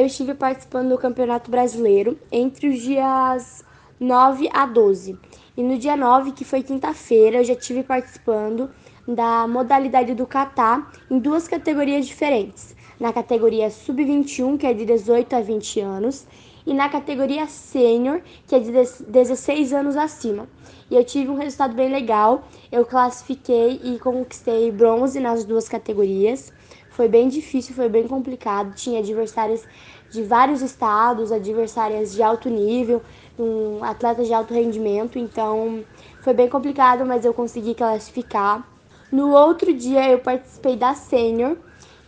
[0.00, 3.64] eu estive participando do Campeonato Brasileiro entre os dias
[4.00, 5.16] 9 a 12.
[5.56, 8.70] E no dia 9, que foi quinta-feira, eu já estive participando
[9.06, 12.74] da modalidade do kata em duas categorias diferentes.
[12.98, 16.26] Na categoria sub-21, que é de 18 a 20 anos,
[16.66, 20.48] e na categoria sênior, que é de 16 anos acima.
[20.90, 22.48] E eu tive um resultado bem legal.
[22.72, 26.52] Eu classifiquei e conquistei bronze nas duas categorias.
[26.94, 28.72] Foi bem difícil, foi bem complicado.
[28.76, 29.66] Tinha adversárias
[30.10, 33.02] de vários estados, adversárias de alto nível,
[33.36, 35.84] um atletas de alto rendimento, então
[36.20, 38.64] foi bem complicado, mas eu consegui classificar.
[39.10, 41.56] No outro dia eu participei da sênior,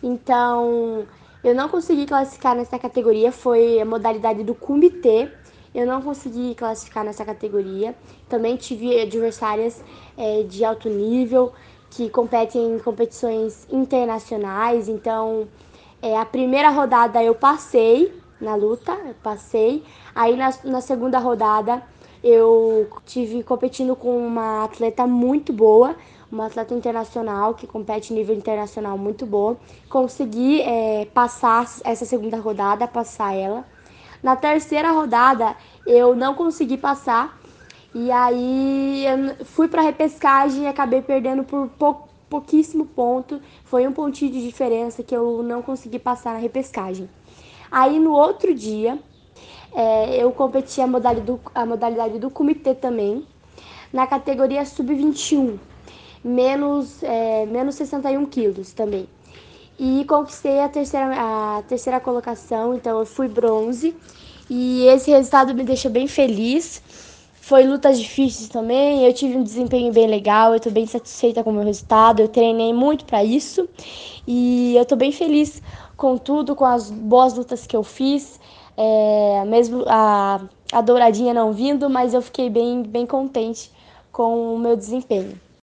[0.01, 1.05] então
[1.43, 5.29] eu não consegui classificar nessa categoria, foi a modalidade do comitê.
[5.75, 7.93] Eu não consegui classificar nessa categoria.
[8.27, 9.83] Também tive adversárias
[10.17, 11.53] é, de alto nível
[11.89, 14.87] que competem em competições internacionais.
[14.87, 15.47] Então,
[16.01, 19.83] é, a primeira rodada eu passei na luta, eu passei.
[20.13, 21.81] Aí na, na segunda rodada
[22.23, 25.95] eu tive competindo com uma atleta muito boa,
[26.31, 29.57] uma atleta internacional que compete nível internacional muito boa.
[29.89, 33.65] Consegui é, passar essa segunda rodada, passar ela.
[34.21, 37.36] Na terceira rodada eu não consegui passar
[37.99, 39.05] e aí
[39.43, 43.41] fui para repescagem e acabei perdendo por pou, pouquíssimo ponto.
[43.63, 47.09] Foi um pontinho de diferença que eu não consegui passar na repescagem.
[47.71, 48.99] Aí no outro dia
[49.73, 53.25] é, eu competi a modalidade, do, a modalidade do comitê também,
[53.91, 55.57] na categoria sub-21
[56.23, 59.09] menos, é, menos 61 quilos também.
[59.79, 63.95] E conquistei a terceira, a terceira colocação, então eu fui bronze.
[64.47, 66.81] E esse resultado me deixou bem feliz.
[67.47, 71.49] Foi lutas difíceis também, eu tive um desempenho bem legal, eu estou bem satisfeita com
[71.49, 73.69] o meu resultado, eu treinei muito para isso.
[74.27, 75.61] E eu estou bem feliz
[75.95, 78.37] com tudo, com as boas lutas que eu fiz.
[78.75, 80.41] É, mesmo a,
[80.73, 83.71] a douradinha não vindo, mas eu fiquei bem, bem contente
[84.11, 85.39] com o meu desempenho.